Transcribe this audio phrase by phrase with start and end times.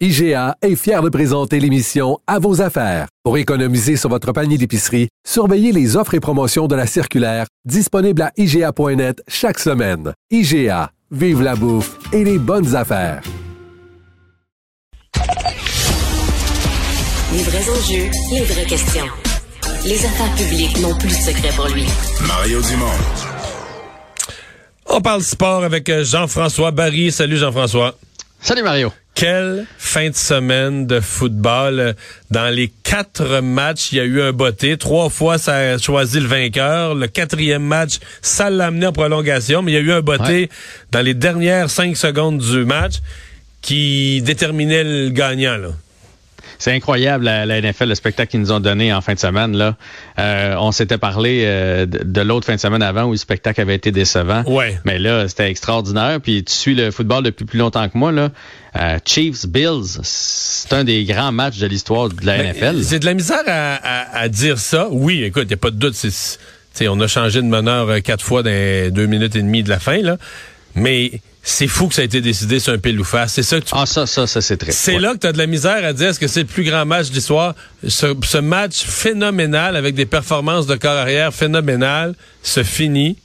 [0.00, 3.06] IGA est fier de présenter l'émission À vos affaires.
[3.22, 8.22] Pour économiser sur votre panier d'épicerie, surveillez les offres et promotions de la circulaire disponible
[8.22, 10.12] à IGA.net chaque semaine.
[10.32, 13.22] IGA, vive la bouffe et les bonnes affaires.
[17.32, 19.06] Les vrais enjeux, les vraies questions.
[19.84, 21.84] Les affaires publiques n'ont plus de secret pour lui.
[22.26, 22.98] Mario Dumont.
[24.86, 27.12] On parle sport avec euh, Jean-François Barry.
[27.12, 27.94] Salut Jean-François.
[28.40, 28.90] Salut Mario.
[29.14, 31.94] Quelle fin de semaine de football.
[32.32, 34.76] Dans les quatre matchs, il y a eu un botté.
[34.76, 36.96] Trois fois, ça a choisi le vainqueur.
[36.96, 40.24] Le quatrième match, ça l'a amené en prolongation, mais il y a eu un botté
[40.24, 40.48] Ouais.
[40.90, 42.94] dans les dernières cinq secondes du match
[43.62, 45.56] qui déterminait le gagnant.
[45.58, 45.68] Là.
[46.58, 49.56] C'est incroyable la, la NFL, le spectacle qu'ils nous ont donné en fin de semaine.
[49.56, 49.76] Là,
[50.18, 53.60] Euh, on s'était parlé euh, de, de l'autre fin de semaine avant où le spectacle
[53.60, 54.42] avait été décevant.
[54.46, 54.78] Ouais.
[54.84, 56.20] Mais là, c'était extraordinaire.
[56.22, 58.12] Puis tu suis le football depuis plus longtemps que moi.
[58.12, 58.30] Là.
[58.76, 62.82] Euh, Chiefs Bills, c'est un des grands matchs de l'histoire de la NFL.
[62.82, 64.88] C'est de la misère à, à- à dire ça.
[64.90, 65.94] Oui, écoute, il n'y a pas de doute.
[65.94, 66.38] c'est-
[66.88, 69.70] on a changé de meneur euh, quatre fois dans les deux minutes et demie de
[69.70, 69.98] la fin.
[70.02, 70.16] là.
[70.74, 73.34] Mais c'est fou que ça a été décidé sur un pile ou face.
[73.34, 74.72] C'est ça que tu Ah ça, ça, ça c'est très.
[74.72, 75.00] C'est ouais.
[75.00, 76.86] là que tu as de la misère à dire est-ce que c'est le plus grand
[76.86, 77.54] match de l'histoire.
[77.86, 83.18] Ce, ce match phénoménal avec des performances de corps arrière phénoménales se finit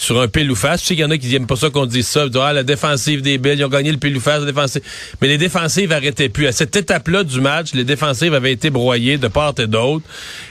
[0.00, 0.80] sur un pile ou face.
[0.80, 2.24] Je sais qu'il y en a qui n'aiment pas ça qu'on dise ça.
[2.24, 4.40] Ils disent, ah, la défensive des Bills, ils ont gagné le pile ou face.
[4.40, 4.80] la défensive.
[5.20, 6.46] Mais les défensives arrêtaient plus.
[6.46, 10.06] À cette étape-là du match, les défensives avaient été broyées de part et d'autre.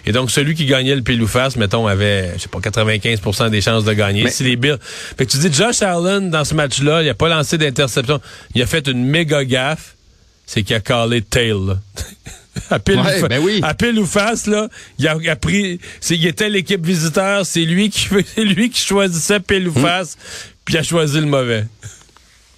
[0.05, 3.49] Et donc, celui qui gagnait le pile ou face, mettons, avait, je sais pas, 95%
[3.49, 4.23] des chances de gagner.
[4.23, 4.77] Mais- Si les Bills.
[5.17, 8.21] Fait que tu dis, Josh Allen, dans ce match-là, il a pas lancé d'interception.
[8.53, 9.95] Il a fait une méga gaffe.
[10.45, 11.55] C'est qu'il a callé tail.
[12.69, 13.59] à pile, Ouais, ou, fa- ben oui.
[13.63, 18.07] à pile ou face, là, il a, pris, il était l'équipe visiteur, c'est lui qui,
[18.37, 19.77] lui qui choisissait pile Hmm.
[19.77, 20.17] ou face,
[20.65, 21.65] puis il a choisi le mauvais.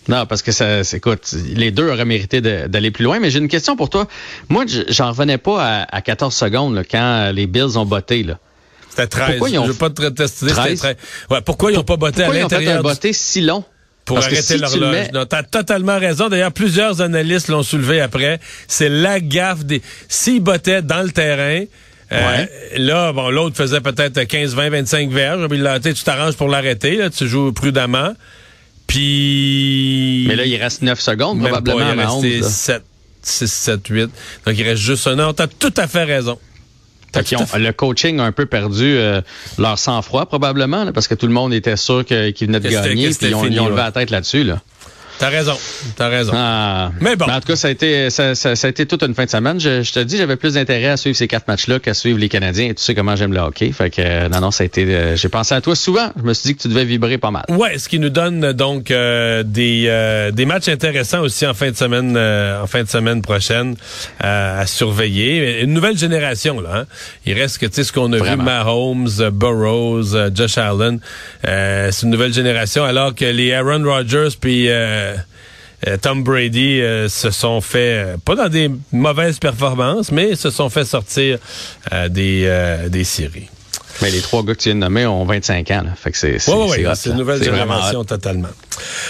[0.08, 3.20] Non, parce que ça, écoute, les deux auraient mérité d'aller plus loin.
[3.20, 4.08] Mais j'ai une question pour toi.
[4.50, 8.24] Moi, j'en revenais pas à, à 14 secondes là, quand les Bills ont botté.
[8.24, 8.40] Là.
[8.90, 9.30] C'était 13.
[9.30, 10.80] Pourquoi ils ont Je veux pas te tester, c'était 13?
[10.80, 10.96] 13.
[11.30, 13.14] Ouais, pourquoi ils n'ont pas botté Pourquoi à ils ont fait un l'intérieur du- botté
[13.14, 13.64] si long?
[14.06, 14.92] Pour Parce arrêter si tu l'horloge?
[14.92, 16.28] mets- Non, t'as totalement raison.
[16.30, 18.40] D'ailleurs, plusieurs analystes l'ont soulevé après.
[18.68, 19.82] C'est la gaffe des...
[20.10, 21.66] S'ils bottaient dans le terrain,
[22.12, 22.46] euh,
[22.78, 25.48] là, bon, l'autre faisait peut-être 15, 20, 25 verges.
[25.84, 28.14] Tu tu t'arranges pour l'arrêter, là, tu joues prudemment.
[28.88, 30.26] Puis...
[30.28, 32.22] Mais là, il reste 9 secondes, Même probablement pas, il est Mahomes.
[32.24, 32.48] resté là.
[32.50, 32.84] 7,
[33.22, 34.02] 6, 7, 8.
[34.46, 35.34] Donc, il reste juste un an.
[35.34, 36.38] T'as tout à fait raison.
[37.18, 39.22] Ont- le coaching a un peu perdu euh,
[39.58, 43.10] leur sang-froid, probablement, là, parce que tout le monde était sûr qu'ils venaient de gagner,
[43.10, 43.84] puis ils ont, fini, ils ont levé ouais.
[43.84, 44.44] la tête là-dessus.
[44.44, 44.62] Là.
[45.22, 45.58] T'as raison.
[45.96, 46.34] T'as raison.
[46.36, 46.92] Ah.
[47.00, 47.26] Mais bon.
[47.26, 49.30] en tout cas, ça a été, ça, ça- ça a été toute une fin de
[49.30, 49.60] semaine.
[49.60, 52.28] Je, je te dis, j'avais plus d'intérêt à suivre ces quatre matchs-là qu'à suivre les
[52.28, 52.66] Canadiens.
[52.70, 53.72] Et tu sais comment j'aime le hockey.
[53.72, 54.84] Fait que, euh, non, non, ça a été.
[54.84, 56.10] euh, J'ai pensé à toi souvent.
[56.18, 57.46] Je me suis dit que tu devais vibrer pas mal.
[57.50, 61.70] Ouais, ce qui nous donne donc euh, des euh, des matchs intéressants aussi en fin
[61.72, 63.76] de semaine euh, en fin de semaine prochaine
[64.24, 65.62] euh, à surveiller.
[65.62, 66.70] Une nouvelle génération là.
[66.82, 66.86] hein.
[67.26, 68.38] Il reste que tu sais ce qu'on a Vraiment.
[68.44, 71.00] vu Mahomes, euh, Josh Allen.
[71.48, 75.11] Euh, c'est une nouvelle génération alors que les Aaron Rodgers puis euh,
[76.02, 80.70] Tom Brady euh, se sont fait euh, pas dans des mauvaises performances, mais se sont
[80.70, 81.38] fait sortir
[81.92, 83.48] euh, des euh, des séries.
[84.02, 85.82] Mais les trois gars que tu viens de nommer ont 25 ans.
[85.84, 85.92] Là.
[86.02, 88.48] Fait que c'est c'est- oui, c'est une nouvelle génération totalement.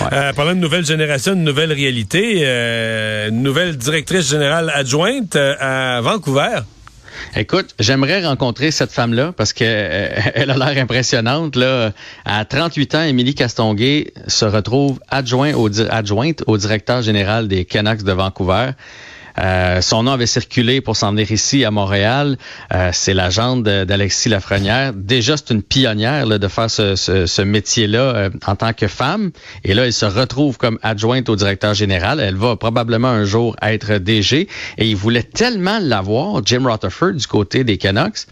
[0.01, 0.07] Ouais.
[0.11, 5.55] Euh, parlant de nouvelle génération, une nouvelle réalité, euh, une nouvelle directrice générale adjointe euh,
[5.59, 6.59] à Vancouver.
[7.35, 11.55] Écoute, j'aimerais rencontrer cette femme-là parce que euh, a l'air impressionnante.
[11.55, 11.91] Là.
[12.25, 18.03] À 38 ans, Émilie Castonguay se retrouve adjoint au, adjointe au directeur général des Canucks
[18.03, 18.71] de Vancouver.
[19.41, 22.37] Euh, son nom avait circulé pour s'en venir ici à Montréal.
[22.73, 24.93] Euh, c'est de- d'Alexis Lafrenière.
[24.93, 29.31] Déjà, c'est une pionnière de faire ce, métier-là euh, en tant que femme.
[29.63, 32.19] Et là, elle se retrouve comme adjointe au directeur général.
[32.19, 34.47] Elle va probablement un jour être DG.
[34.77, 38.27] Et il voulait tellement l'avoir, Jim Rutherford, du côté des Canucks.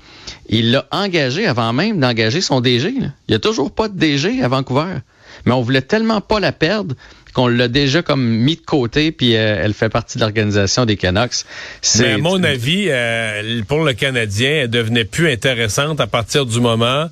[0.48, 2.94] Il l'a engagé avant même d'engager son DG.
[2.98, 4.98] Il n'y a toujours pas de DG à Vancouver.
[5.46, 6.96] Mais on voulait tellement pas la perdre
[7.34, 10.98] qu'on l'a déjà comme mis de côté, puis euh, elle fait partie de l'organisation des
[10.98, 11.46] Canucks.
[12.00, 16.60] Mais à mon avis, euh, pour le Canadien, elle devenait plus intéressante à partir du
[16.60, 17.10] moment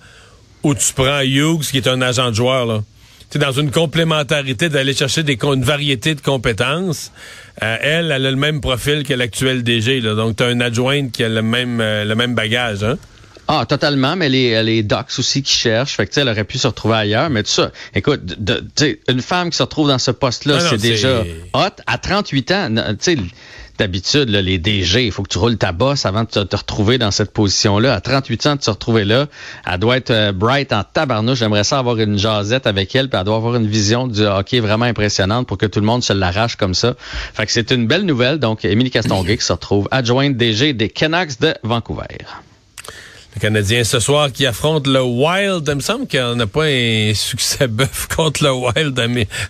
[0.64, 2.66] où tu prends Hughes, qui est un agent de joueur.
[2.66, 2.84] Là.
[3.36, 7.12] dans une complémentarité d'aller chercher des, une variété de compétences.
[7.62, 10.02] Euh, elle, elle a le même profil que l'actuel DG.
[10.02, 12.84] Là, donc, tu as une adjointe qui a le même, le même bagage.
[12.84, 12.98] Hein?
[13.48, 15.96] Ah, totalement, mais les, les docs aussi qui cherchent.
[15.96, 17.30] Fait que, elle aurait pu se retrouver ailleurs.
[17.30, 18.64] Mais tout ça, écoute, de,
[19.08, 21.24] une femme qui se retrouve dans ce poste-là, c'est déjà
[21.54, 21.82] hot.
[21.86, 23.18] À 38 ans, tu sais,
[23.78, 27.12] d'habitude, les DG, il faut que tu roules ta bosse avant de te, retrouver dans
[27.12, 27.94] cette position-là.
[27.94, 29.28] À 38 ans, de se retrouver là,
[29.66, 31.40] elle doit être euh, bright en tabarnouche.
[31.40, 34.60] J'aimerais ça avoir une jasette avec elle, puis elle doit avoir une vision du hockey
[34.60, 36.96] vraiment impressionnante pour que tout le monde se l'arrache comme ça.
[37.34, 38.40] Fait que c'est une belle nouvelle.
[38.40, 42.06] Donc, Émilie Castonguay qui se retrouve adjointe DG des Canucks de Vancouver.
[43.38, 45.64] Canadien ce soir qui affronte le Wild.
[45.68, 49.00] Il me semble qu'on n'a pas un succès bœuf contre le Wild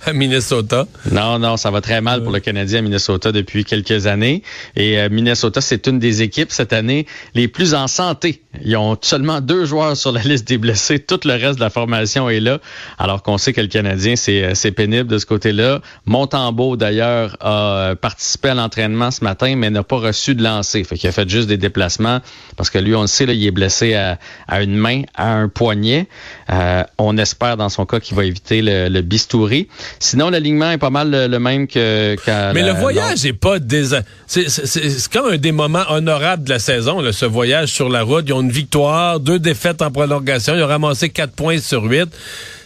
[0.06, 0.86] à, Minnesota.
[1.12, 4.44] Non, non, ça va très mal pour le Canadien à Minnesota depuis quelques années.
[4.76, 8.42] Et euh, Minnesota, c'est une des équipes cette année les plus en santé.
[8.64, 11.00] Ils ont seulement deux joueurs sur la liste des blessés.
[11.00, 12.60] Tout le reste de la formation est là.
[12.98, 15.82] Alors qu'on sait que le Canadien, c'est euh, pénible de ce côté-là.
[16.06, 20.84] Montembeau, d'ailleurs, a participé à l'entraînement ce matin, mais n'a pas reçu de lancer.
[20.84, 22.20] Fait qu'il a fait juste des déplacements
[22.58, 24.18] parce que lui, on le sait, il est blessé à,
[24.62, 26.08] une main, à un poignet.
[26.50, 29.68] Euh, on espère dans son cas qu'il va éviter le, bistouri.
[30.00, 32.16] Sinon, l'alignement est pas mal le, même que
[32.54, 33.88] Mais le voyage est pas des
[34.26, 38.26] c'est comme un des moments honorables de la saison, ce voyage sur la route.
[38.28, 40.56] Ils ont une victoire, deux défaites en prolongation.
[40.56, 42.10] Ils ont ramassé quatre points sur huit.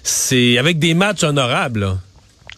[0.04, 1.98] C'est avec des matchs honorables.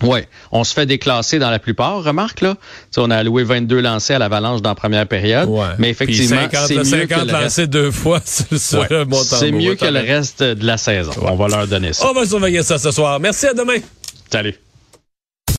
[0.03, 0.19] Oui,
[0.51, 2.55] on se fait déclasser dans la plupart, remarque là.
[2.97, 6.83] on a alloué 22 lancés à l'Avalanche dans la première période, mais effectivement, c'est mieux
[6.83, 11.11] 50 lancés deux fois C'est mieux que le reste de la saison.
[11.21, 12.09] On va leur donner ça.
[12.09, 13.19] On va surveiller ça ce soir.
[13.19, 13.77] Merci à demain.
[14.29, 14.55] Salut.